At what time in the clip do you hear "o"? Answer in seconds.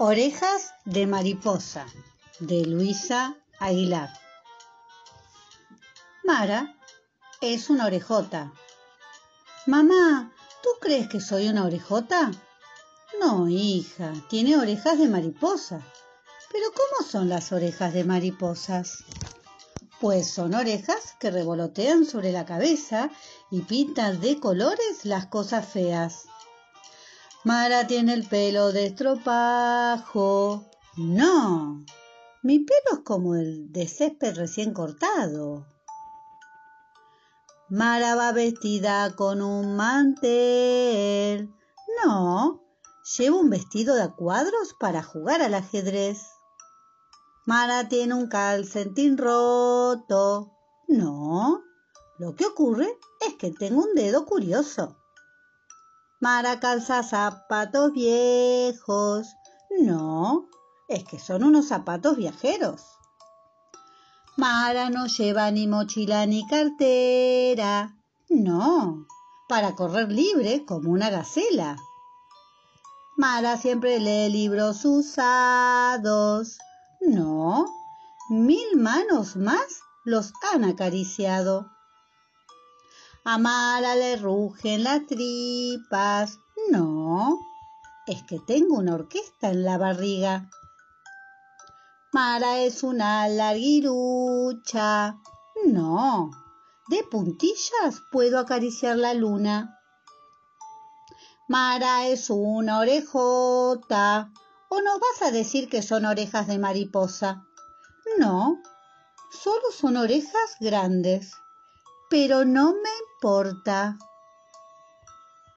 104.68-104.82